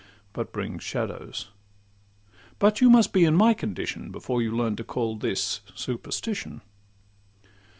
but 0.33 0.51
brings 0.51 0.81
Shadows;—but 0.81 2.81
you 2.81 2.89
must 2.89 3.13
be 3.13 3.23
in 3.23 3.35
my 3.35 3.53
condition 3.53 4.09
Before 4.09 4.41
you 4.41 4.49
learn 4.51 4.75
to 4.77 4.83
call 4.83 5.15
this 5.15 5.61
superstition. 5.75 6.61